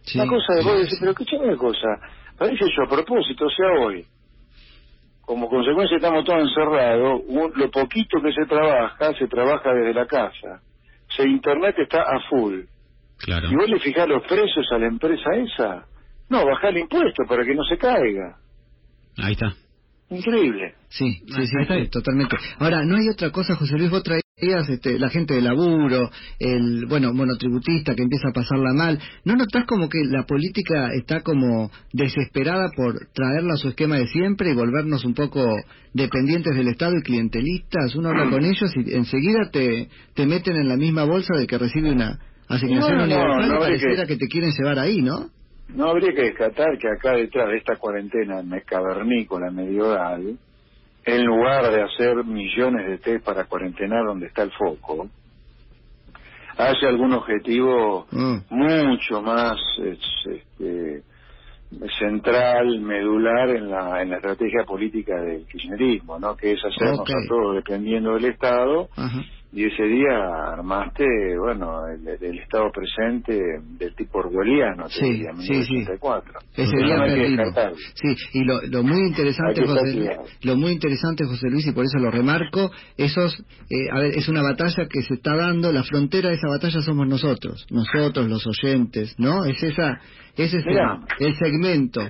Sí. 0.03 0.19
Una 0.19 0.29
cosa 0.31 0.55
de 0.55 0.63
vos 0.63 0.79
decir, 0.79 0.99
pero 1.01 1.11
escuchame 1.11 1.45
una 1.49 1.57
cosa, 1.57 1.89
parece 2.39 2.65
yo 2.77 2.85
a 2.85 2.89
propósito, 2.89 3.45
o 3.47 3.51
sea, 3.51 3.67
hoy, 3.85 4.07
como 5.21 5.49
consecuencia 5.49 5.97
estamos 5.97 6.25
todos 6.25 6.41
encerrados, 6.41 7.21
un- 7.27 7.53
lo 7.55 7.71
poquito 7.71 8.21
que 8.23 8.33
se 8.33 8.47
trabaja, 8.47 9.13
se 9.15 9.27
trabaja 9.29 9.73
desde 9.75 9.95
la 9.95 10.07
casa. 10.07 10.61
O 11.09 11.13
sea, 11.13 11.27
Internet 11.27 11.77
está 11.79 12.03
a 12.03 12.21
full. 12.29 12.61
claro. 13.19 13.49
¿Y 13.51 13.55
vos 13.57 13.69
le 13.69 13.79
fijás 13.81 14.09
los 14.09 14.23
precios 14.27 14.67
a 14.73 14.79
la 14.79 14.87
empresa 14.87 15.31
esa? 15.35 15.87
No, 16.31 16.47
bajá 16.47 16.69
el 16.71 16.79
impuesto 16.79 17.25
para 17.29 17.45
que 17.45 17.55
no 17.55 17.65
se 17.65 17.77
caiga. 17.77 18.37
Ahí 19.19 19.33
está. 19.33 19.55
Increíble. 20.09 20.75
Sí, 20.89 21.09
sí, 21.25 21.47
sí, 21.47 21.57
Ahí 21.69 21.83
está. 21.83 21.99
totalmente. 22.01 22.37
Ahora, 22.59 22.85
no 22.85 22.97
hay 22.97 23.09
otra 23.09 23.31
cosa, 23.31 23.55
José 23.55 23.77
Luis, 23.79 23.91
vos 23.91 24.03
traías 24.03 24.69
este, 24.69 24.99
la 24.99 25.09
gente 25.09 25.35
de 25.35 25.41
laburo, 25.43 26.11
el, 26.41 26.87
bueno, 26.87 27.13
monotributista 27.15 27.95
que 27.95 28.03
empieza 28.03 28.29
a 28.31 28.33
pasarla 28.33 28.73
mal. 28.73 28.99
¿No 29.25 29.37
notás 29.37 29.67
como 29.67 29.89
que 29.89 29.99
la 30.07 30.25
política 30.25 30.91
está 30.95 31.21
como 31.23 31.71
desesperada 31.93 32.71
por 32.75 32.95
traerla 33.13 33.55
a 33.55 33.57
su 33.57 33.69
esquema 33.69 33.97
de 33.99 34.09
siempre 34.09 34.51
y 34.51 34.55
volvernos 34.55 35.05
un 35.05 35.15
poco 35.15 35.45
dependientes 35.95 36.57
del 36.57 36.67
Estado 36.69 36.97
y 36.99 37.03
clientelistas? 37.03 37.95
Uno 37.95 38.09
habla 38.09 38.31
con 38.31 38.45
ellos 38.45 38.73
y 38.77 38.93
enseguida 38.95 39.51
te, 39.53 39.89
te 40.15 40.27
meten 40.27 40.57
en 40.57 40.69
la 40.69 40.77
misma 40.77 41.05
bolsa 41.05 41.37
de 41.37 41.47
que 41.47 41.57
recibe 41.59 41.93
una 41.93 42.19
asignación 42.49 42.99
No, 42.99 43.07
no, 43.07 43.15
universal 43.37 43.49
no, 43.49 43.55
y 43.55 43.59
es 43.59 43.59
pareciera 43.61 44.03
que- 44.07 44.15
que 44.15 44.17
te 44.17 44.27
quieren 44.27 44.51
llevar 44.59 44.79
ahí, 44.81 45.03
¿no? 45.03 45.31
No 45.75 45.91
habría 45.91 46.13
que 46.13 46.23
descartar 46.23 46.79
que 46.79 46.89
acá 46.89 47.13
detrás 47.13 47.49
de 47.49 47.57
esta 47.59 47.77
cuarentena 47.77 48.43
cavernícola 48.65 49.51
medieval, 49.51 50.37
en 51.05 51.25
lugar 51.25 51.71
de 51.71 51.83
hacer 51.83 52.25
millones 52.25 52.87
de 52.87 52.99
test 52.99 53.25
para 53.25 53.45
cuarentenar 53.45 54.05
donde 54.07 54.27
está 54.27 54.43
el 54.43 54.53
foco, 54.53 55.09
haya 56.59 56.89
algún 56.89 57.13
objetivo 57.15 58.07
Mm. 58.11 58.37
mucho 58.51 59.23
más 59.23 59.57
este, 59.83 61.03
central, 61.99 62.81
medular 62.81 63.51
en 63.51 63.71
la, 63.71 64.03
en 64.03 64.11
la 64.11 64.17
estrategia 64.17 64.65
política 64.65 65.21
del 65.21 65.47
kirchnerismo, 65.47 66.19
¿no? 66.19 66.37
que 66.37 66.53
es 66.53 66.61
hacernos 66.65 67.01
a 67.09 67.29
todos 67.29 67.55
dependiendo 67.57 68.15
del 68.15 68.27
Estado. 68.27 68.89
Y 69.53 69.65
ese 69.65 69.83
día 69.83 70.53
armaste, 70.53 71.05
bueno, 71.39 71.87
el, 71.89 72.07
el 72.07 72.39
estado 72.39 72.71
presente 72.71 73.37
del 73.79 73.95
tipo 73.97 74.19
orwelliano, 74.21 74.85
te 74.85 74.91
Sí, 74.93 75.11
diría, 75.11 75.33
sí, 75.39 75.65
sí. 75.65 75.73
1984. 75.75 76.41
Ese 76.57 76.77
día 76.77 76.97
no. 76.97 77.75
Sí, 77.95 78.17
y 78.35 78.45
lo, 78.45 78.61
lo 78.63 78.83
muy 78.85 79.09
interesante, 79.09 79.67
José, 79.67 80.17
lo 80.43 80.57
muy 80.57 80.73
interesante, 80.73 81.25
José 81.25 81.49
Luis, 81.51 81.67
y 81.67 81.73
por 81.73 81.85
eso 81.85 81.99
lo 81.99 82.11
remarco, 82.11 82.71
esos, 82.97 83.39
eh, 83.69 83.89
a 83.93 83.99
ver, 83.99 84.13
es 84.17 84.29
una 84.29 84.43
batalla 84.43 84.87
que 84.89 85.03
se 85.03 85.15
está 85.15 85.35
dando, 85.35 85.73
la 85.73 85.83
frontera 85.83 86.29
de 86.29 86.37
esa 86.37 86.49
batalla 86.49 86.81
somos 86.83 87.09
nosotros, 87.09 87.67
nosotros, 87.71 88.29
los 88.29 88.47
oyentes, 88.47 89.17
¿no? 89.19 89.45
Es 89.45 89.61
esa, 89.63 90.01
ese 90.37 90.59
es 90.59 90.67
el, 90.67 90.75
Mirá. 90.75 91.01
el 91.19 91.35
segmento 91.37 92.03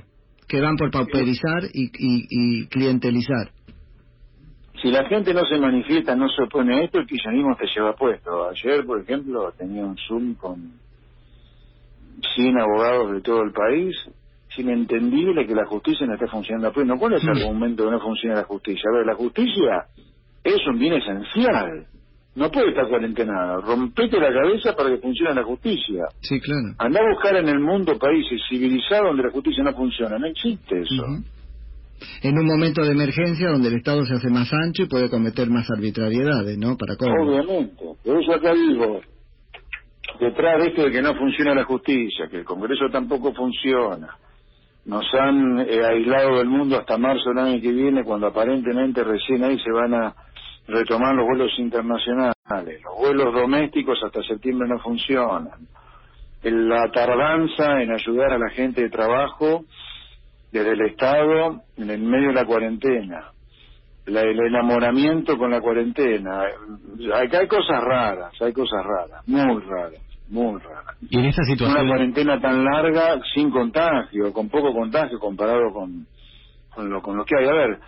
que 0.46 0.60
van 0.60 0.76
por 0.76 0.90
pauperizar 0.90 1.62
y, 1.72 1.84
y, 1.84 2.26
y 2.28 2.66
clientelizar. 2.66 3.52
Si 4.80 4.90
la 4.90 5.04
gente 5.06 5.34
no 5.34 5.44
se 5.44 5.58
manifiesta, 5.58 6.16
no 6.16 6.28
se 6.28 6.42
opone 6.42 6.76
a 6.76 6.82
esto, 6.84 6.98
el 6.98 7.06
kirchnerismo 7.06 7.54
te 7.56 7.66
lleva 7.66 7.94
puesto. 7.94 8.48
Ayer, 8.48 8.84
por 8.86 9.00
ejemplo, 9.00 9.52
tenía 9.56 9.84
un 9.84 9.96
Zoom 10.08 10.34
con 10.34 10.72
100 12.34 12.60
abogados 12.60 13.12
de 13.12 13.20
todo 13.20 13.42
el 13.42 13.52
país. 13.52 13.94
Es 14.50 14.58
inentendible 14.58 15.46
que 15.46 15.54
la 15.54 15.66
justicia 15.66 16.06
no 16.06 16.14
esté 16.14 16.26
funcionando 16.28 16.68
a 16.68 16.72
pleno. 16.72 16.98
¿Cuál 16.98 17.14
es 17.14 17.22
el 17.22 17.30
argumento 17.30 17.84
que 17.84 17.90
no 17.90 18.00
funciona 18.00 18.36
la 18.36 18.44
justicia? 18.44 18.82
A 18.90 18.96
ver, 18.96 19.06
la 19.06 19.14
justicia 19.14 19.86
es 20.42 20.66
un 20.66 20.78
bien 20.78 20.94
esencial. 20.94 21.86
No 22.34 22.50
puede 22.50 22.70
estar 22.70 22.88
cuarentenada. 22.88 23.60
Rompete 23.60 24.18
la 24.18 24.32
cabeza 24.32 24.74
para 24.74 24.90
que 24.90 24.98
funcione 24.98 25.34
la 25.34 25.42
justicia. 25.42 26.06
Sí, 26.20 26.40
claro. 26.40 26.74
Andá 26.78 27.00
a 27.00 27.12
buscar 27.12 27.36
en 27.36 27.48
el 27.48 27.60
mundo 27.60 27.98
países 27.98 28.40
civilizados 28.48 29.08
donde 29.08 29.24
la 29.24 29.30
justicia 29.30 29.62
no 29.62 29.74
funciona. 29.74 30.18
No 30.18 30.26
existe 30.26 30.80
eso. 30.80 31.04
En 32.22 32.38
un 32.38 32.46
momento 32.46 32.82
de 32.82 32.92
emergencia 32.92 33.50
donde 33.50 33.68
el 33.68 33.76
Estado 33.76 34.04
se 34.04 34.14
hace 34.14 34.30
más 34.30 34.52
ancho 34.52 34.84
y 34.84 34.88
puede 34.88 35.10
cometer 35.10 35.48
más 35.50 35.70
arbitrariedades, 35.70 36.58
¿no? 36.58 36.76
Obviamente. 36.76 37.84
Por 38.04 38.22
eso 38.22 38.34
acá 38.34 38.52
digo, 38.54 39.00
detrás 40.18 40.62
de 40.62 40.68
esto 40.68 40.84
de 40.84 40.90
que 40.90 41.02
no 41.02 41.14
funciona 41.14 41.54
la 41.54 41.64
justicia, 41.64 42.28
que 42.30 42.38
el 42.38 42.44
Congreso 42.44 42.88
tampoco 42.90 43.32
funciona, 43.34 44.16
nos 44.86 45.06
han 45.14 45.60
eh, 45.60 45.84
aislado 45.84 46.38
del 46.38 46.48
mundo 46.48 46.78
hasta 46.78 46.96
marzo 46.96 47.30
del 47.30 47.38
año 47.38 47.60
que 47.60 47.72
viene, 47.72 48.04
cuando 48.04 48.28
aparentemente 48.28 49.04
recién 49.04 49.44
ahí 49.44 49.58
se 49.58 49.70
van 49.70 49.94
a 49.94 50.14
retomar 50.66 51.14
los 51.14 51.26
vuelos 51.26 51.52
internacionales. 51.58 52.34
Los 52.48 52.96
vuelos 52.98 53.34
domésticos 53.34 53.98
hasta 54.04 54.22
septiembre 54.22 54.68
no 54.68 54.78
funcionan. 54.78 55.68
La 56.42 56.90
tardanza 56.90 57.82
en 57.82 57.92
ayudar 57.92 58.32
a 58.32 58.38
la 58.38 58.50
gente 58.50 58.82
de 58.82 58.90
trabajo 58.90 59.64
desde 60.52 60.72
el 60.72 60.80
Estado 60.82 61.62
en 61.76 61.90
el 61.90 62.00
medio 62.02 62.28
de 62.28 62.34
la 62.34 62.44
cuarentena 62.44 63.32
la- 64.06 64.22
el 64.22 64.38
enamoramiento 64.40 65.36
con 65.38 65.50
la 65.50 65.60
cuarentena. 65.60 66.42
Acá 67.14 67.38
hay 67.40 67.46
cosas 67.48 67.80
raras, 67.82 68.32
hay 68.40 68.52
cosas 68.52 68.84
raras, 68.84 69.22
muy 69.28 69.60
raras, 69.62 70.00
muy 70.28 70.58
raras. 70.60 70.96
Y 71.08 71.16
en 71.18 71.24
Una 71.26 71.32
situación, 71.32 71.88
cuarentena 71.88 72.40
tan 72.40 72.64
larga 72.64 73.20
sin 73.34 73.50
contagio, 73.50 74.32
con 74.32 74.48
poco 74.48 74.72
contagio 74.72 75.18
comparado 75.18 75.72
con, 75.72 76.06
con, 76.74 76.90
lo, 76.90 77.02
con 77.02 77.16
lo 77.16 77.24
que 77.24 77.36
hay. 77.36 77.46
A 77.46 77.52
ver, 77.52 77.78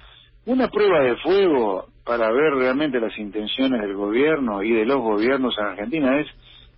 una 0.47 0.69
prueba 0.69 1.01
de 1.01 1.17
fuego 1.17 1.87
para 2.05 2.31
ver 2.31 2.55
realmente 2.55 3.01
las 3.01 3.17
intenciones 3.19 3.81
del 3.81 3.95
gobierno 3.95 4.63
y 4.63 4.73
de 4.73 4.85
los 4.85 4.99
gobiernos 5.01 5.55
en 5.59 5.65
Argentina 5.67 6.21
es 6.21 6.27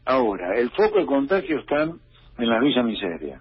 ahora, 0.06 0.56
el 0.58 0.70
foco 0.70 0.98
de 1.00 1.06
contagio 1.06 1.58
están 1.60 1.98
en 2.38 2.48
las 2.48 2.60
villas 2.62 2.84
miseria, 2.84 3.40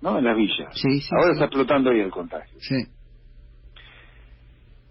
¿no? 0.00 0.18
En 0.18 0.24
las 0.24 0.36
villas. 0.36 0.68
Sí, 0.74 1.00
sí, 1.00 1.08
ahora 1.12 1.26
sí. 1.28 1.32
está 1.32 1.44
explotando 1.46 1.90
ahí 1.90 2.00
el 2.00 2.10
contagio. 2.10 2.58
Sí. 2.60 2.76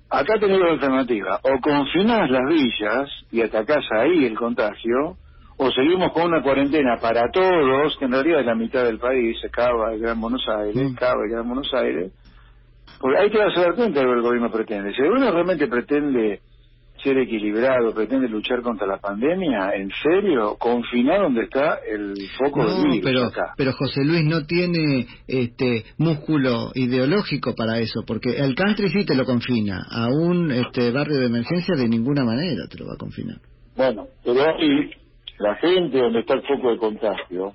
Acá 0.10 0.36
tenemos 0.40 0.62
la 0.66 0.74
alternativa, 0.74 1.40
o 1.44 1.60
confinás 1.60 2.30
las 2.30 2.48
villas 2.50 3.10
y 3.32 3.42
atacás 3.42 3.84
ahí 3.92 4.26
el 4.26 4.36
contagio, 4.38 5.18
o 5.58 5.72
seguimos 5.72 6.14
con 6.14 6.28
una 6.28 6.42
cuarentena 6.42 6.98
para 7.02 7.30
todos, 7.30 7.98
que 7.98 8.06
en 8.06 8.12
realidad 8.12 8.40
es 8.40 8.46
la 8.46 8.56
mitad 8.56 8.86
del 8.86 9.00
país, 9.00 9.38
Cava, 9.52 9.94
el 9.94 10.00
Gran 10.00 10.22
Buenos 10.22 10.48
Aires, 10.48 10.92
Mm. 10.92 10.96
Cava, 10.96 11.24
el 11.26 11.32
Gran 11.32 11.48
Buenos 11.48 11.74
Aires, 11.74 12.14
porque 13.02 13.18
hay 13.20 13.30
que 13.30 13.38
darse 13.38 13.60
dar 13.60 13.76
cuenta 13.76 14.00
de 14.00 14.06
lo 14.06 14.12
que 14.14 14.18
el 14.18 14.24
gobierno 14.24 14.50
pretende. 14.52 14.94
Si 14.94 15.02
el 15.02 15.10
gobierno 15.10 15.32
realmente 15.32 15.68
pretende 15.68 16.40
ser 17.04 17.18
equilibrado, 17.18 17.94
pretende 17.94 18.28
luchar 18.30 18.62
contra 18.62 18.88
la 18.88 18.98
pandemia, 18.98 19.72
en 19.76 19.90
serio, 20.04 20.56
confinar 20.58 21.22
donde 21.22 21.44
está 21.44 21.80
el 21.88 22.14
foco 22.38 22.64
No, 22.64 22.70
del 22.70 22.84
virus 22.92 23.02
pero, 23.04 23.24
acá. 23.26 23.54
pero 23.58 23.72
José 23.74 24.04
Luis 24.04 24.24
no 24.26 24.46
tiene 24.46 25.06
este 25.28 25.86
músculo 25.98 26.72
ideológico 26.76 27.54
para 27.56 27.80
eso, 27.80 28.02
porque 28.06 28.30
el 28.38 28.56
country 28.56 28.90
sí 28.90 29.06
te 29.06 29.16
lo 29.16 29.26
confina, 29.26 29.80
a 29.90 30.08
un 30.08 30.52
este, 30.52 30.92
barrio 30.92 31.18
de 31.20 31.28
emergencia 31.28 31.76
de 31.76 31.88
ninguna 31.88 32.24
manera 32.24 32.68
te 32.70 32.78
lo 32.80 32.88
va 32.88 32.94
a 32.94 32.98
confinar. 32.98 33.38
Bueno, 33.76 34.08
pero 34.24 34.42
ahí 34.42 34.90
la 35.40 35.56
gente 35.56 35.98
donde 36.00 36.22
está 36.22 36.34
el 36.34 36.42
foco 36.42 36.72
de 36.72 36.78
contagio, 36.78 37.54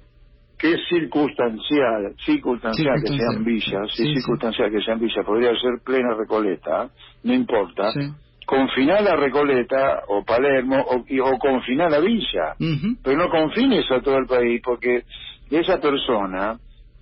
que 0.58 0.74
es 0.74 0.80
circunstancial, 0.88 2.14
circunstancial 2.24 2.94
que 3.02 3.08
Circunstancial. 3.08 3.32
sean 3.34 3.44
villas, 3.44 3.90
Sí, 3.94 4.02
sí, 4.04 4.08
sí. 4.08 4.14
circunstancial 4.20 4.70
que 4.70 4.80
sean 4.82 5.00
villas, 5.00 5.26
podría 5.26 5.50
ser 5.50 5.72
plena 5.84 6.14
Recoleta, 6.14 6.90
no 7.24 7.34
importa, 7.34 7.90
Sí. 7.92 8.00
Confinar 8.46 9.02
la 9.02 9.16
Recoleta 9.16 10.02
o 10.08 10.24
Palermo 10.24 10.80
o, 10.80 11.04
y- 11.08 11.20
o 11.20 11.38
confinar 11.38 11.90
la 11.90 12.00
villa, 12.00 12.54
pero 13.02 13.16
no 13.18 13.28
confines 13.28 13.90
a 13.90 14.00
todo 14.00 14.16
el 14.18 14.26
país 14.26 14.60
porque 14.64 15.02
esa 15.50 15.80
persona 15.80 16.58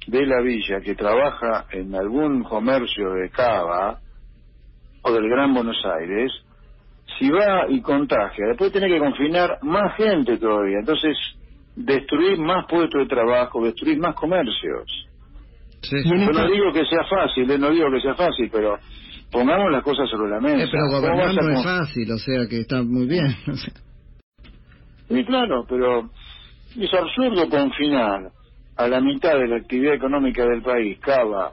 de 0.06 0.26
la 0.26 0.40
villa 0.42 0.80
que 0.80 0.94
trabaja 0.94 1.66
en 1.72 1.94
algún 1.94 2.42
comercio 2.42 3.12
de 3.12 3.30
Cava 3.30 3.98
o 5.02 5.12
del 5.12 5.28
Gran 5.28 5.54
Buenos 5.54 5.82
Aires, 5.84 6.32
si 7.18 7.30
va 7.30 7.66
y 7.68 7.80
contagia, 7.82 8.46
después 8.48 8.72
tiene 8.72 8.88
que 8.88 8.98
confinar 8.98 9.58
más 9.62 9.96
gente 9.96 10.36
todavía, 10.38 10.78
entonces 10.80 11.16
destruir 11.74 12.38
más 12.38 12.66
puestos 12.66 13.02
de 13.02 13.06
trabajo, 13.08 13.64
destruir 13.64 13.98
más 13.98 14.14
comercios. 14.14 15.06
Sí. 15.82 15.96
Yo 16.04 16.32
no 16.32 16.46
digo 16.50 16.72
que 16.72 16.84
sea 16.86 17.04
fácil, 17.04 17.50
eh, 17.50 17.58
no 17.58 17.70
digo 17.70 17.90
que 17.90 18.00
sea 18.00 18.14
fácil, 18.14 18.48
pero 18.52 18.78
pongamos 19.30 19.70
las 19.70 19.82
cosas 19.82 20.08
sobre 20.10 20.30
la 20.30 20.40
mesa. 20.40 20.64
Eh, 20.64 20.68
pero 20.70 20.86
¿Cómo 20.86 21.00
gobernar 21.00 21.34
no 21.34 21.50
es 21.50 21.64
fácil, 21.64 22.10
o 22.12 22.18
sea 22.18 22.46
que 22.48 22.60
está 22.60 22.82
muy 22.82 23.06
bien. 23.06 23.34
Sí, 25.08 25.24
claro, 25.24 25.66
pero 25.68 26.08
es 26.78 26.94
absurdo 26.94 27.48
confinar 27.48 28.30
a 28.76 28.86
la 28.86 29.00
mitad 29.00 29.34
de 29.34 29.48
la 29.48 29.56
actividad 29.56 29.94
económica 29.94 30.44
del 30.46 30.62
país, 30.62 31.00
Cava 31.00 31.52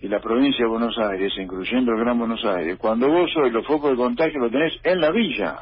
y 0.00 0.08
la 0.08 0.20
provincia 0.20 0.64
de 0.64 0.70
Buenos 0.70 0.96
Aires, 0.98 1.32
incluyendo 1.38 1.92
el 1.92 1.98
Gran 1.98 2.18
Buenos 2.18 2.42
Aires, 2.46 2.78
cuando 2.78 3.08
vos 3.08 3.30
hoy 3.36 3.50
los 3.50 3.66
focos 3.66 3.90
de 3.90 3.96
contagio 3.96 4.40
lo 4.40 4.50
tenés 4.50 4.72
en 4.82 5.00
la 5.02 5.10
villa. 5.10 5.56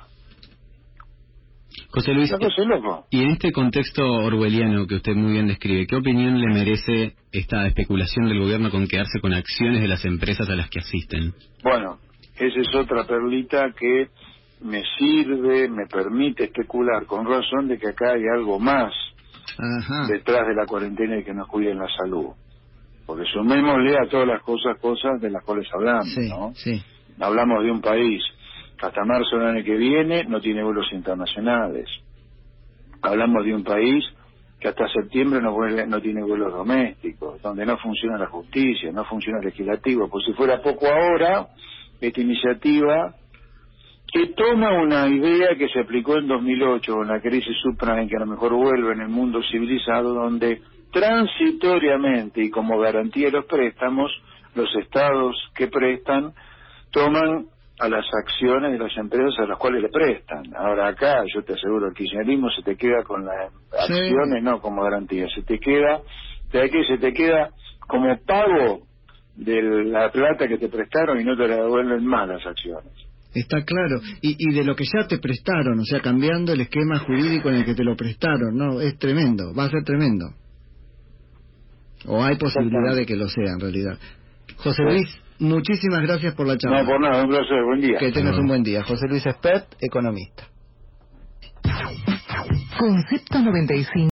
José 1.90 2.14
Luis, 2.14 2.32
y 3.10 3.22
en 3.22 3.30
este 3.30 3.52
contexto 3.52 4.02
orwelliano 4.02 4.86
que 4.86 4.96
usted 4.96 5.14
muy 5.14 5.32
bien 5.32 5.46
describe, 5.46 5.86
¿qué 5.86 5.96
opinión 5.96 6.40
le 6.40 6.46
merece 6.48 7.14
esta 7.32 7.66
especulación 7.66 8.28
del 8.28 8.40
gobierno 8.40 8.70
con 8.70 8.86
quedarse 8.86 9.20
con 9.20 9.34
acciones 9.34 9.80
de 9.80 9.88
las 9.88 10.04
empresas 10.04 10.48
a 10.48 10.54
las 10.54 10.68
que 10.70 10.78
asisten? 10.80 11.34
Bueno, 11.62 11.98
esa 12.36 12.60
es 12.60 12.74
otra 12.74 13.04
perlita 13.06 13.72
que 13.78 14.08
me 14.62 14.82
sirve, 14.98 15.68
me 15.68 15.86
permite 15.86 16.44
especular 16.44 17.04
con 17.06 17.26
razón 17.26 17.68
de 17.68 17.78
que 17.78 17.88
acá 17.88 18.12
hay 18.14 18.22
algo 18.34 18.58
más 18.58 18.92
Ajá. 19.58 20.06
detrás 20.08 20.46
de 20.46 20.54
la 20.54 20.66
cuarentena 20.66 21.18
y 21.18 21.24
que 21.24 21.34
nos 21.34 21.48
cuiden 21.48 21.78
la 21.78 21.88
salud. 21.96 22.28
Porque 23.06 23.24
sumémosle 23.32 23.96
a 23.98 24.08
todas 24.08 24.28
las 24.28 24.42
cosas, 24.42 24.78
cosas 24.80 25.20
de 25.20 25.30
las 25.30 25.44
cuales 25.44 25.66
hablamos, 25.74 26.12
Sí, 26.14 26.28
¿no? 26.28 26.52
sí. 26.54 26.82
Hablamos 27.20 27.62
de 27.64 27.70
un 27.70 27.80
país 27.80 28.22
hasta 28.82 29.04
marzo 29.04 29.38
del 29.38 29.46
año 29.48 29.64
que 29.64 29.76
viene 29.76 30.24
no 30.24 30.40
tiene 30.40 30.62
vuelos 30.62 30.92
internacionales. 30.92 31.88
Hablamos 33.00 33.44
de 33.44 33.54
un 33.54 33.64
país 33.64 34.04
que 34.60 34.68
hasta 34.68 34.88
septiembre 34.88 35.40
no, 35.40 35.52
vuele- 35.54 35.86
no 35.86 36.00
tiene 36.00 36.22
vuelos 36.22 36.52
domésticos, 36.52 37.40
donde 37.42 37.64
no 37.64 37.76
funciona 37.78 38.18
la 38.18 38.26
justicia, 38.26 38.92
no 38.92 39.04
funciona 39.04 39.38
el 39.38 39.46
legislativo. 39.46 40.08
Por 40.08 40.22
si 40.24 40.32
fuera 40.34 40.60
poco 40.62 40.86
ahora, 40.86 41.48
esta 42.00 42.20
iniciativa 42.20 43.14
que 44.12 44.26
toma 44.36 44.82
una 44.82 45.08
idea 45.08 45.56
que 45.56 45.68
se 45.68 45.80
aplicó 45.80 46.18
en 46.18 46.28
2008 46.28 46.94
con 46.94 47.08
la 47.08 47.20
crisis 47.20 47.56
subprime, 47.62 48.08
que 48.08 48.16
a 48.16 48.20
lo 48.20 48.26
mejor 48.26 48.52
vuelve 48.52 48.92
en 48.92 49.00
el 49.00 49.08
mundo 49.08 49.40
civilizado, 49.50 50.12
donde 50.12 50.60
transitoriamente 50.92 52.42
y 52.42 52.50
como 52.50 52.78
garantía 52.78 53.26
de 53.26 53.32
los 53.32 53.46
préstamos, 53.46 54.10
los 54.54 54.68
estados 54.76 55.34
que 55.54 55.68
prestan 55.68 56.34
toman 56.90 57.46
a 57.78 57.88
las 57.88 58.04
acciones 58.14 58.72
de 58.72 58.78
las 58.78 58.96
empresas 58.96 59.34
a 59.38 59.46
las 59.46 59.58
cuales 59.58 59.82
le 59.82 59.88
prestan. 59.88 60.44
Ahora 60.56 60.88
acá, 60.88 61.24
yo 61.34 61.42
te 61.42 61.54
aseguro, 61.54 61.88
el 61.88 61.94
kirchnerismo 61.94 62.48
se 62.50 62.62
te 62.62 62.76
queda 62.76 63.02
con 63.02 63.24
las 63.24 63.50
Sí. 63.86 63.92
acciones, 63.94 64.42
no 64.42 64.60
como 64.60 64.82
garantía, 64.82 65.26
se 65.34 65.42
te 65.42 65.58
queda 65.58 66.00
de 66.52 66.60
aquí 66.62 66.84
se 66.84 66.98
te 66.98 67.12
queda 67.12 67.50
como 67.88 68.14
pago 68.26 68.82
de 69.34 69.62
la 69.86 70.10
plata 70.10 70.46
que 70.46 70.58
te 70.58 70.68
prestaron 70.68 71.18
y 71.18 71.24
no 71.24 71.34
te 71.36 71.48
la 71.48 71.56
devuelven 71.56 72.04
más 72.04 72.28
las 72.28 72.46
acciones. 72.46 72.92
Está 73.34 73.64
claro. 73.64 74.00
Y, 74.20 74.36
y 74.38 74.54
de 74.54 74.62
lo 74.62 74.76
que 74.76 74.84
ya 74.84 75.06
te 75.08 75.16
prestaron, 75.18 75.78
o 75.80 75.84
sea, 75.84 76.00
cambiando 76.00 76.52
el 76.52 76.60
esquema 76.60 76.98
jurídico 76.98 77.48
en 77.48 77.54
el 77.56 77.64
que 77.64 77.74
te 77.74 77.82
lo 77.82 77.96
prestaron, 77.96 78.54
¿no? 78.54 78.82
Es 78.82 78.98
tremendo, 78.98 79.54
va 79.58 79.64
a 79.64 79.70
ser 79.70 79.82
tremendo. 79.84 80.26
O 82.06 82.22
hay 82.22 82.36
posibilidad 82.36 82.94
de 82.94 83.06
que 83.06 83.16
lo 83.16 83.28
sea 83.28 83.52
en 83.54 83.60
realidad. 83.60 83.98
José 84.58 84.82
Luis, 84.82 85.08
muchísimas 85.42 86.02
gracias 86.02 86.34
por 86.34 86.46
la 86.46 86.56
charla. 86.56 86.82
No, 86.82 86.88
por 86.88 87.00
nada, 87.00 87.22
un 87.22 87.28
placer, 87.28 87.62
buen 87.64 87.80
día. 87.80 87.98
Que 87.98 88.12
tengas 88.12 88.38
un 88.38 88.46
buen 88.46 88.62
día. 88.62 88.82
José 88.82 89.06
Luis 89.08 89.26
Espert, 89.26 89.66
economista. 89.80 90.44
Concepto 92.78 93.38
95. 93.38 94.11